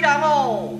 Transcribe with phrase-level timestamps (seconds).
[0.00, 0.79] 人哦。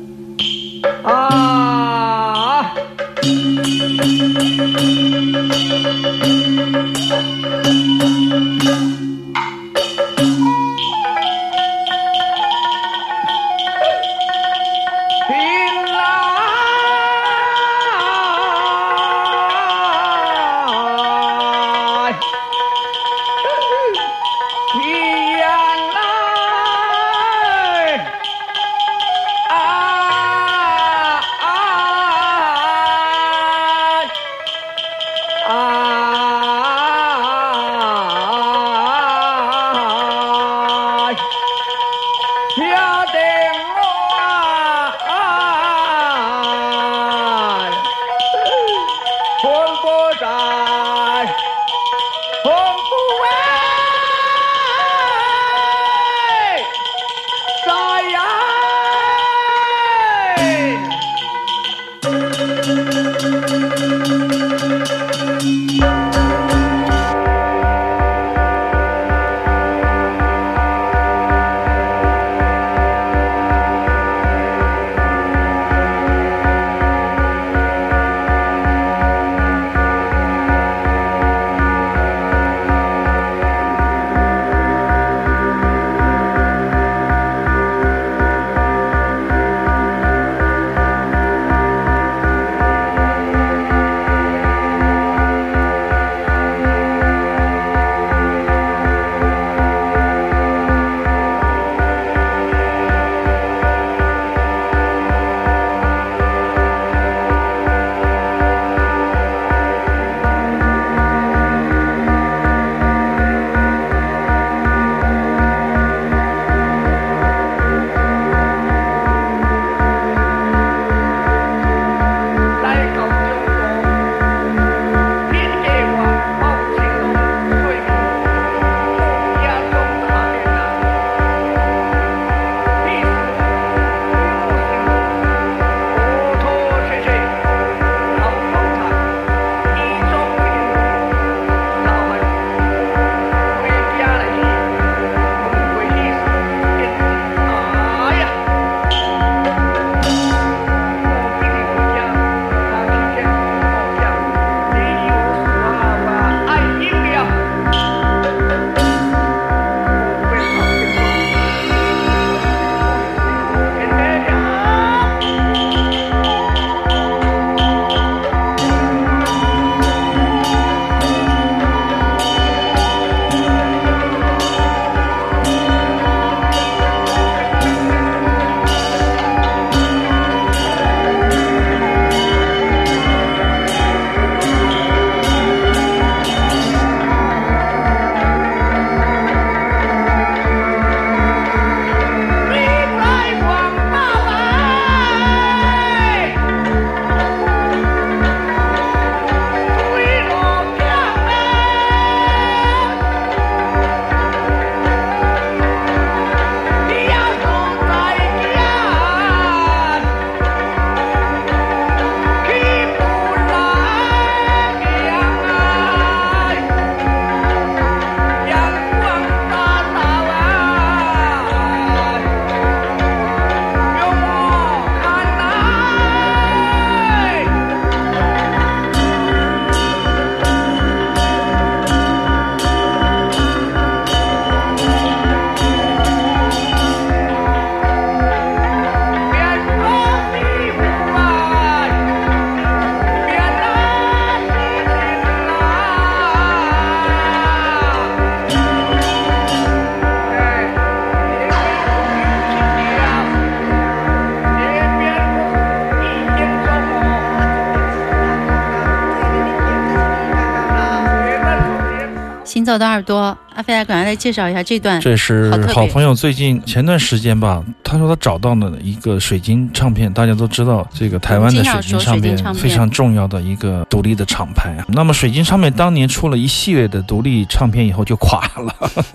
[262.70, 265.00] 走的耳朵，阿飞来赶快来介绍一下这段。
[265.00, 270.12] 这是好朋友最近前段时间吧，他说他找到了一个水晶唱片。
[270.12, 274.86] 大家都知道，这个台湾的水晶唱片非常重要的一个独立的厂牌啊。
[274.86, 278.72] 那么水晶唱片当年出了一系列的独立唱片以后就垮了，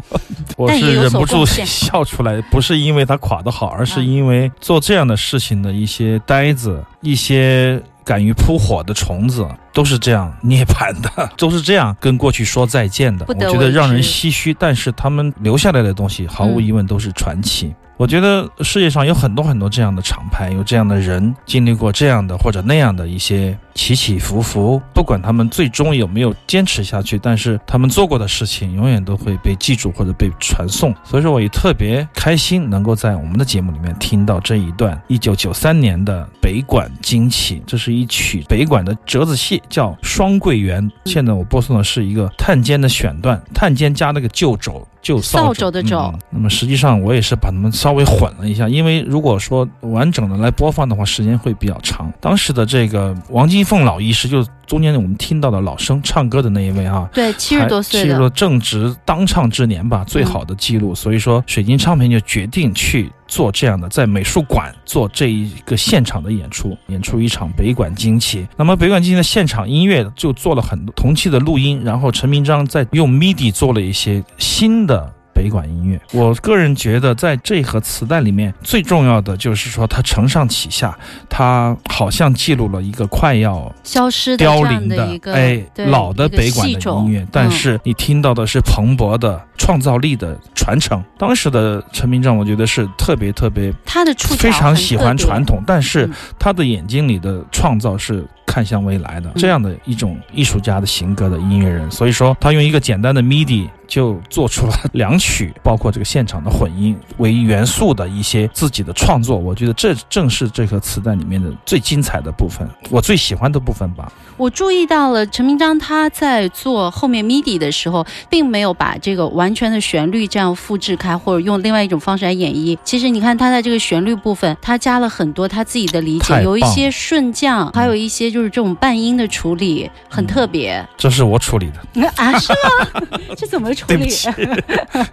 [0.57, 7.81] 我是忍不住笑出来，不是因为它垮得好，而是嗯因为做这样的事情的一些呆子，一些。
[8.05, 13.25] 敢于扑火的虫子都是这样涅槃的， 都是这样跟过去说再见的。
[13.27, 17.73] 我觉得让人唏嘘，但是他们留下来的东西，毫无嗯疑问都是传奇。
[17.97, 24.81] 我觉得世界上有很多很多这样的厂牌，有这样的人，经历过这样的或者那样的一些起起伏伏。
[24.93, 30.93] 不管他们最终有没有坚持下去，但是他们做过的事情永远都会被记住或者被传颂。
[31.05, 40.83] 所以说，我也特别开心能够在我们的节目里面听到这一段一九九三年的北管惊奇，这是一曲北管的折子戏，叫《双桂园》。
[41.05, 44.85] 现在我播送的是一个探监的选段，探监加那个旧肘。
[45.01, 52.11] 旧扫帚帚的帚嗯那么实际上我也是把他们稍微混了一下，因为如果说完整的来播放的话，时间会比较长。
[52.19, 60.95] 当时的这个王金凤老医师，就是中间我们听到的老生唱歌的那一位啊，对，七十多岁的，七十多正值当唱之年吧，最好的记录。
[60.95, 68.47] 所以说，水晶唱片就决定去做这样的，在美术馆做这一个现场的演出，演出一场北馆惊奇。
[68.57, 75.13] 那么北馆惊奇的现场音乐就做了很多同期的录音，然后陈明章在用 MIDI 做了一些新的。
[75.35, 80.97] 北管音乐，我个人觉得在这盒磁带里面最重要的就是说它承上启下，
[81.29, 91.03] 它好像记录了一个快要消失的凋零的一个哎老的北管的音乐，但嗯是你听到的是蓬勃的创造力的传承。
[91.17, 96.13] 当时的陈明章，我觉得是特别特别他的触非常喜欢传统，但是嗯。
[96.39, 101.89] 他的眼睛里的创造是看向未来的，这样的一种艺术家的型格的音乐人。
[101.89, 105.24] 所以说，他用一个简单的 MIDI 就做出了 两曲，
[105.63, 109.37] 包括这个现场的混音为元素的一些自己的创作。
[109.37, 114.11] 我觉得这正是这颗磁带里面的最精彩的部分，我最喜欢的部分吧。
[114.37, 122.77] 我注意到了陈明章他在做后面 MIDI 的时候，并没有把这个完全的旋律这样复制开，或者用另外一种方式来演绎。
[122.83, 132.37] 其实你看他在这个旋律部分，他加了很多他自己的理解，有一些顺降，还有一些就是这种半音的处理，很特别、这是我处理的， 啊？
[132.37, 133.01] 是吗？
[133.37, 133.95] 这怎么处理？
[133.95, 134.29] 对不起，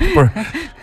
[0.14, 0.30] 不是，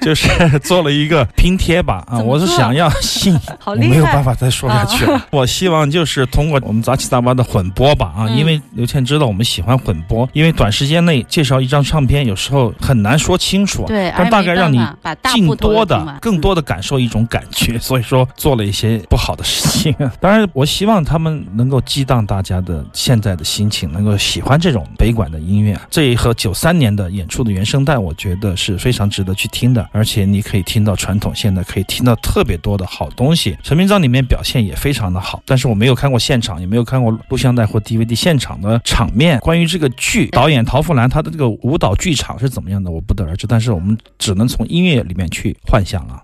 [0.02, 2.20] 就是做了一个拼贴吧啊！
[2.20, 3.88] 我是想要吸引， 好厉害！
[3.88, 5.16] 我没有办法再说下去了。
[5.16, 19.94] 啊 我希望就是通过我们杂七杂八的混播吧啊，嗯因为刘倩知道我们喜欢混播，因为短时间内介绍一张唱片有时候很难说清楚啊，对，但大概让你办法把更多的、更多的感受一种感觉，所以说做了一些不好的事情。
[20.20, 25.78] 当然，我希望他们能够激荡大家的现在的心情，能够喜欢这种北管的音乐。
[25.90, 33.58] 这一盒九三年的演出的原声带，我觉得是非常值得去听的，而且你可以听到传统，现在可以听到特别多的好东西。
[33.64, 39.40] 陈明章里面表现也非常的好，但是我没有看过现场，也没有看过录像带或 DVD 现场的场面。
[39.40, 43.48] 关于这个剧，导演陶富兰他的这个舞蹈剧场是怎么样的，我不得而知。
[43.48, 46.22] 但是我们只能从音乐里面去幻想了。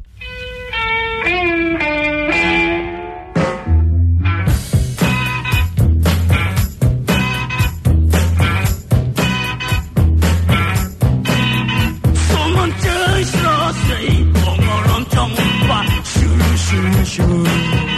[17.06, 17.95] should.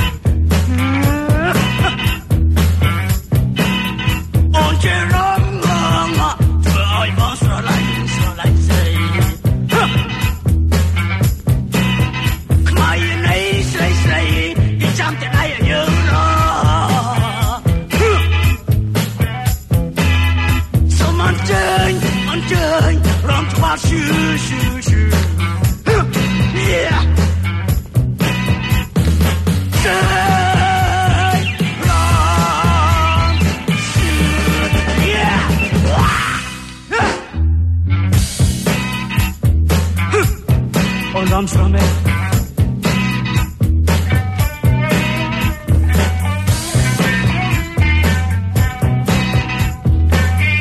[41.20, 41.80] 我让什么？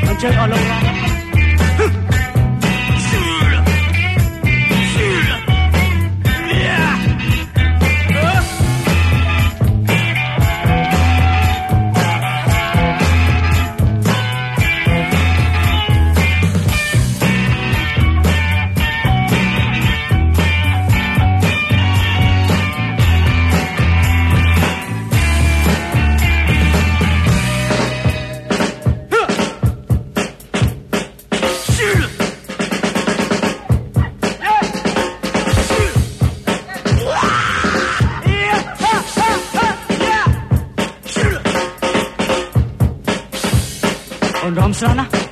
[0.09, 0.96] 我这阿
[44.47, 45.25] Und umsonst?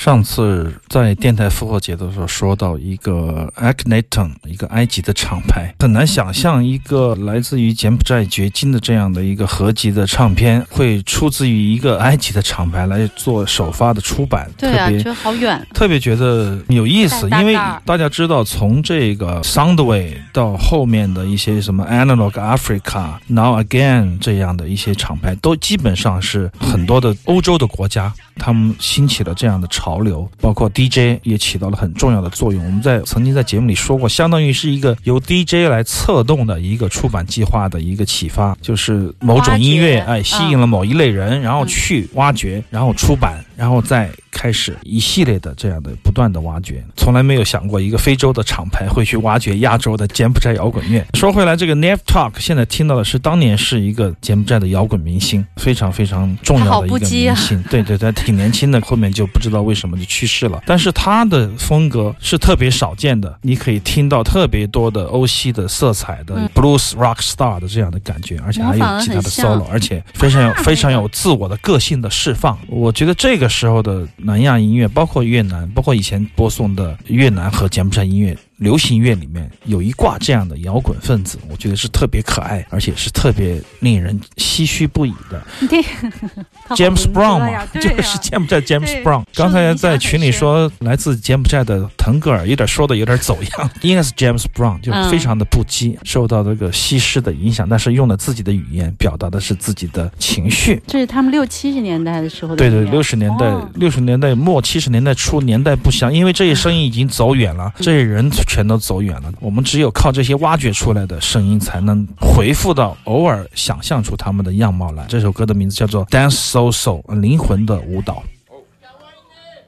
[0.00, 15.66] 上次在电台复活节的时候说到一个 Akhenaton，一个埃及的厂牌，很难想象一个来自于柬埔寨掘金的这样的一个合集的唱片会出自于一个埃及的厂牌来做首发的出版，对啊，觉得好远。
[15.74, 17.54] 特别觉得有意思，因为
[17.84, 32.64] 大家知道，从这个 Soundway 到后面的一些什么 Analog Africa、Now Again 这样的一些厂牌，都基本上是很多的欧洲的国家，他们兴起了这样的潮流，包括 DJ 也起到了很重要的作用。
[32.64, 46.84] 我们在曾经在节目里说过，相当于是一个由 DJ 来策动的一个出版计划的一个启发，就是某种音乐哎吸引了某一类人，然后去挖掘，然后出版，然后再开始一系列的这样的不断的挖掘。
[46.96, 51.04] 从来没有想过一个非洲的厂牌会去挖掘亚洲的柬埔寨摇滚乐。
[51.14, 57.62] 说回来，这个 Nev Talk 现在听到的是当年是一个柬埔寨的摇滚明星，非常非常重要的一个明星。
[57.70, 60.62] 对对对，挺年轻的，后面就不知道为什么就去世了。
[60.66, 72.58] 但是他的风格是特别少见的，你可以听到特别多的欧系的色彩的、嗯 blues rock star 的这样的感觉，而且还有吉他的 solo，而且非常有非常有自我的个性的释放。
[72.68, 78.36] 我觉得这个时候的南亚音乐，包括越南，包括以前播送的越南和柬埔寨音乐。
[78.60, 85.42] 流行乐里面有一挂这样的摇滚分子，我觉得是特别可爱，而且是特别令人唏嘘不已的。
[85.66, 85.82] 对
[86.76, 89.24] James Brown 嘛 就是柬埔寨 James Brown。
[89.34, 100.82] 刚才在群里说来自柬埔寨的腾格尔，有点说的有点走样，应该是 James Brown，就嗯非常的不羁，受到这个西施的影响，但是用了自己的语言表达的是自己的情绪。
[100.86, 109.31] 这是他们六七十年代的时候的对对，六十年代哦，六十年代末，七十年代初，年代不详，因为这些声音已经走远了，这些人全都走远了。
[109.39, 115.05] 我们只有靠这些挖掘出来的声音，才能回复到偶尔想象出他们的样貌来。
[115.07, 118.23] 这首歌的名字叫做《Dance So So》，灵魂的舞蹈。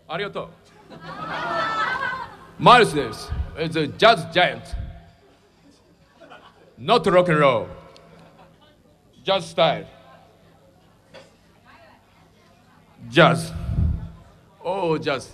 [0.08, 0.50] ありがとう。
[2.60, 3.32] マイルスです。
[3.58, 4.62] It's a jazz giant.
[6.80, 7.68] Not rock and roll.
[9.24, 9.86] Jazz style.
[13.12, 13.52] Jazz.
[14.64, 15.30] Oh, jazz.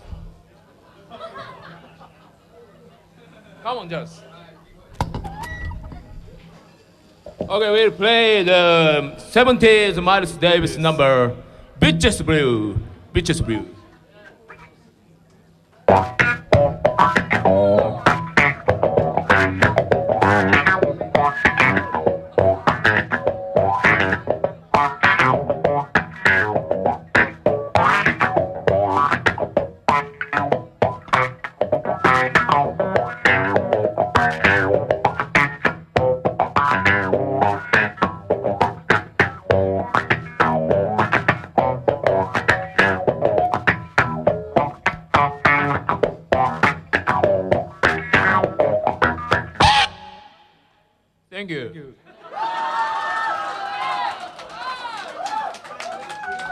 [3.68, 4.24] Come on, just.
[7.38, 11.36] Okay, we'll play the 70s Miles Davis number,
[11.78, 12.80] Bitches Blue.
[13.12, 13.66] Bitches Blue.
[51.38, 51.94] 땡큐.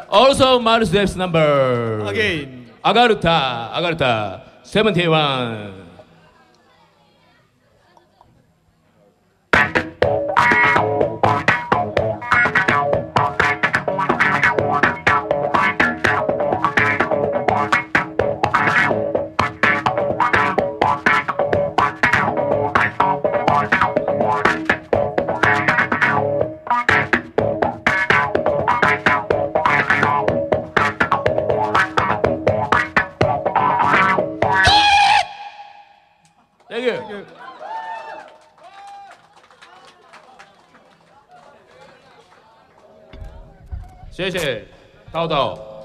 [0.09, 2.05] Also Mars Waves number.
[2.07, 2.71] Again.
[2.83, 4.43] 아가르타, 아가르타.
[4.63, 5.86] 71.
[44.17, 44.65] 谢谢，
[45.13, 45.76] 豆豆。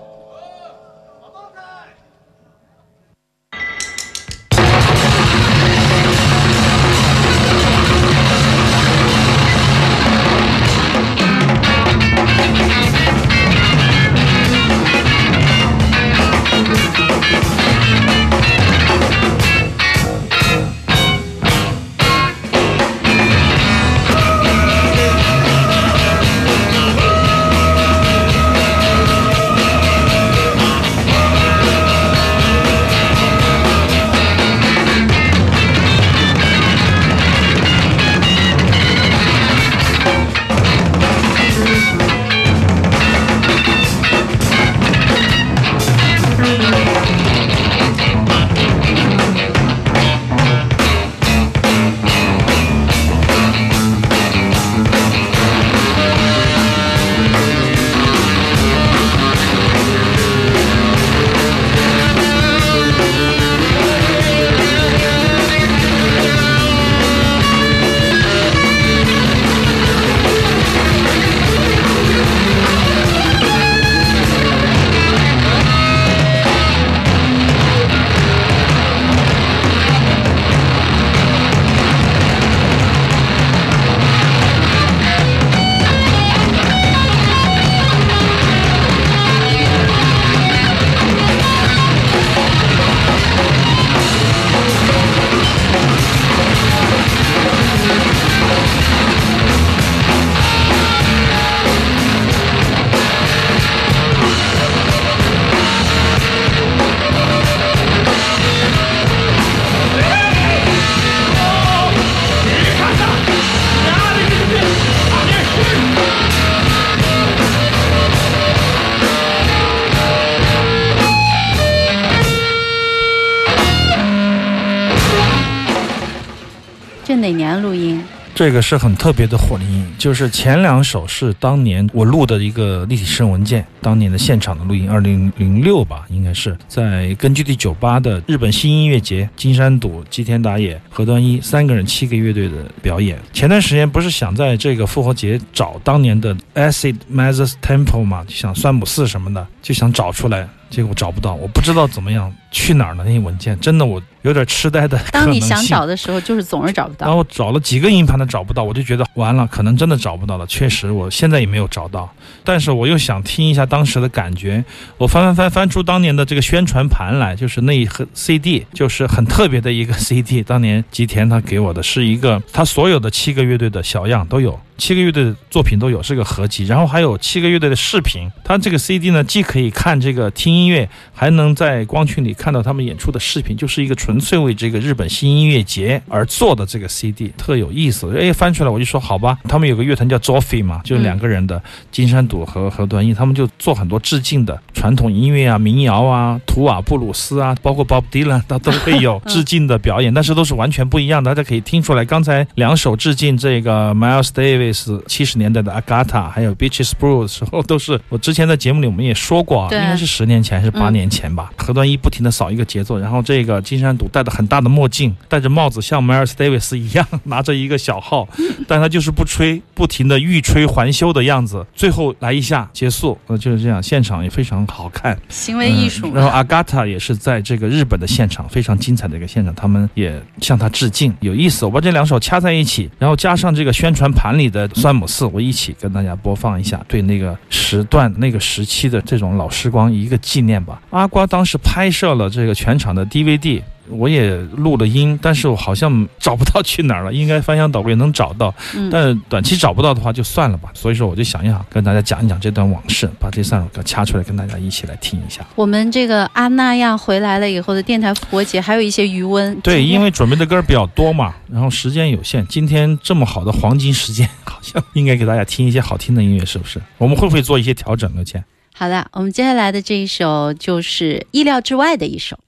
[128.52, 143.18] 这个是很特别的火灵音，就是前两首是当年我录的一个立体声文件，当年的现场的录音，二零零六吧，应该是在根据地酒吧的日本新音乐节，金山笃、吉田打野、河端一三个人七个乐队的表演。
[143.32, 155.00] 前段时间不是想在这个复活节找当年的 Acid Mother's Temple 嘛，就想酸姆寺什么的，就想找出来，结果找不到，我不知道怎么样去哪儿了那些文件，真的我有点痴呆的。
[155.12, 157.08] 当你想找的时候，就是总是找不到。
[157.08, 160.46] 然后找了几个硬盘都找不到，我就觉得完了，可能真的找不到了。
[160.48, 162.12] 确实，我现在也没有找到，
[162.44, 164.64] 但是我又想听一下当时的感觉。
[164.98, 170.44] 我翻翻翻翻出当年的这个宣传盘来，就是那一盒 CD，就是很特别的一个 CD。
[170.44, 174.60] 当年吉田他给我的是一个，他所有的七个乐队的小样都有。
[174.78, 178.28] 七个乐队的作品都有，是个合集，然后还有七个乐队的视频。
[178.44, 188.16] 它这个 CD 呢，既可以看这个听音乐，还能在光驱里看到他们演出的视频，就是一个纯粹为这个日本新音乐节而做的这个 CD，特有意思。
[188.18, 201.32] 哎，翻出来我就说好吧，他们有个乐团叫 Zoffy 嘛，就是两个人的金山笃和和端一，他们就做很多致敬的传统音乐啊、民谣啊、图瓦布鲁斯啊，包括 Bob Dylan，他都会有 致敬的表演，但是都是完全不一样的。
[201.34, 205.02] 大家可以听出来，刚才两首致敬这个 Miles Davis。
[205.08, 211.52] 七十年代的 Agata，还有 Beaches Blues 的时候，都是我之前在节目里我们也说过，应该是十年前还是八年前吧。
[211.58, 218.28] 何端一不停的扫一个节奏，然后这个金山笃戴着很大的墨镜，戴着帽子，像 Miles Davis 一样， 拿着一个小号，
[218.68, 221.64] 但他就是不吹，不停的欲吹还休的样子。
[221.76, 226.12] 最后来一下结束，呃，就是这样，现场也非常好看，行为艺术。
[226.16, 231.66] 然后 Agata 也是在这个日本的现场非常精彩的一个现场，他们也向他致敬，有意思。
[231.66, 234.68] 我把这两首掐在一起，然后加上这个宣传盘里的。
[234.82, 240.82] 酸姆四，我一起跟大家播放一下，对那个时段、那个时期的这种老时光一个纪念吧。
[240.90, 243.62] 阿瓜当时拍摄了这个全场的 DVD。
[243.92, 247.14] 我也录了音，但是我好像找不到去哪儿了。
[247.14, 248.54] 应该翻箱倒柜能找到，
[248.92, 250.70] 但短期找不到的话就算了吧。
[250.74, 255.46] 所以说我就想一想，跟大家讲一讲这段往事，把这三首歌掐出来，跟大家一起来听一下。
[255.56, 259.60] 我们这个阿那亚回来了以后的电台复活节还有一些余温。
[259.62, 266.82] 对，因为准备的歌比较多嘛，然后时间有限，今天这么好的黄金时间，好像应该给大家听一些好听的音乐，是不是？
[266.98, 268.12] 我们会不会做一些调整？
[268.14, 268.44] 刘谦。
[268.74, 272.40] 好的，我们接下来的这一首就是意料之外的一首。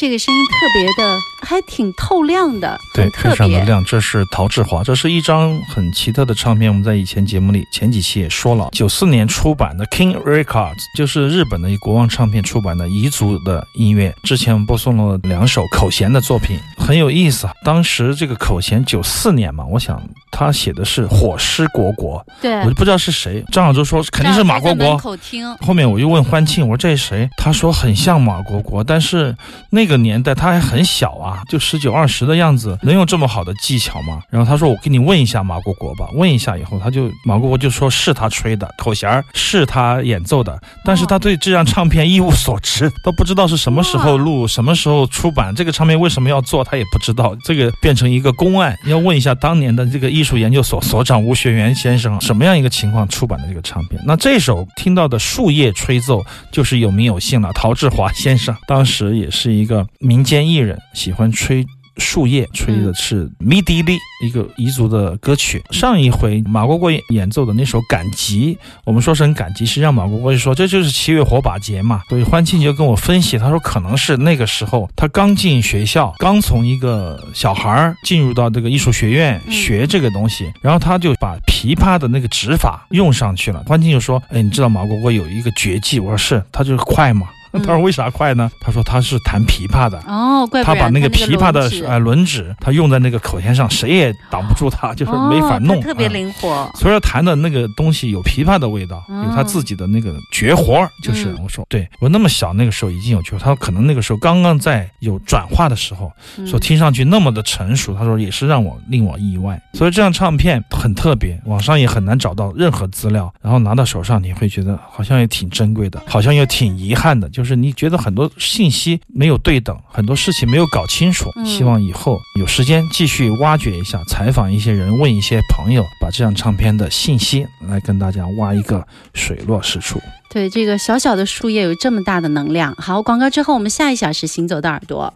[0.00, 3.08] 这个声音特别的，还挺透亮的，对。
[3.10, 3.84] 非常的亮。
[3.84, 6.70] 这是陶志华，这是一张很奇特的唱片。
[6.70, 14.14] 我们在以前节目里前几期也说了，九四年出版的 King Records，就是日本的一国王唱片出版的彝族的音乐。
[14.22, 17.52] 之前我们播送了两首口弦的作品，很有意思啊。
[17.64, 20.00] 当时这个口弦九四年嘛，我想
[20.30, 23.44] 他写的是火狮国国，对我就不知道是谁。
[23.52, 24.96] 张小舟说肯定是马国国。
[24.96, 27.28] 口听，后面我又问欢庆，我说这是谁？
[27.36, 29.36] 他说很像马国国，但是
[29.70, 34.22] 那个年代他还很小啊，就十九二十的样子，能有这么好的技巧吗？
[34.30, 54.00] 然后他说我给你问一下马国国吧，问一下以后，他就马国国就说是他吹的口弦儿，是他演奏的，但是他对这张唱片一无所知，都不知道是什么时候录，什么时候出版，这个唱片为什么要做，他也不知道，这个变成一个公案，要问一下当年的这个艺术研究所所长吴学元先生，什么样一个情况出版的这个唱片？
[54.06, 61.66] 那这首听到的树叶吹奏就是有名有姓了，陶志华先生当时也是一个民间艺人，喜欢吹。
[61.96, 65.62] 树叶吹的是迷笛哩，一个彝族的歌曲。
[65.70, 68.54] 上一回马国国演奏的那首《赶集》，
[68.86, 72.00] 我们说是很感激，实际上马国国就说这就是七月火把节嘛。
[72.08, 83.62] 所以欢庆就跟我分析，他说可能是那个时候他刚进学校，刚从一个小孩儿进入到这个艺术学院嗯学这个东西，然后他就把琵琶的那个指法用上去了。
[83.66, 96.70] 欢庆就说：“哎，你知道马国国有一个绝技？”我说：“是，他就是快嘛。”嗯他说：“为啥快呢？”他说：“他是弹琵琶的。”哦，怪不然他把那个琵琶的呃轮指，他用在那个口弦上，谁也挡不住他，就是没法弄，哦特别啊灵活。
[96.74, 109.60] 所以说弹的那个东西有琵琶的味道，哦有他自己的那个绝活儿，就是嗯我说，对我那么小那个时候已经有绝活，他可能那个时候刚刚在有转化的时候，嗯所听上去那么的成熟，他说也是让我令我意外。
[109.74, 121.30] 所以这张唱片很特别，网上也很难找到任何资料，然后拿到手上你会觉得好像也挺珍贵的，好像又挺遗憾的，就是你觉得很多信息没有对等，很多事情没有搞清楚。
[121.36, 129.98] 嗯希望以后有时间继续挖掘一下，采访一些人，问一些朋友，把这张唱片的信息来跟大家挖一个水落石出。
[130.28, 132.74] 对这个小小的树叶有这么大的能量。
[132.74, 135.14] 好，广告之后我们下一小时行走的耳朵。